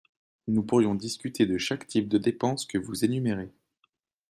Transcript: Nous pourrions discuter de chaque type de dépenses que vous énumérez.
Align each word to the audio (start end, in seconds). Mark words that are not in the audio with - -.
Nous 0.47 0.63
pourrions 0.63 0.95
discuter 0.95 1.45
de 1.45 1.59
chaque 1.59 1.85
type 1.85 2.09
de 2.09 2.17
dépenses 2.17 2.65
que 2.65 2.79
vous 2.79 3.05
énumérez. 3.05 3.51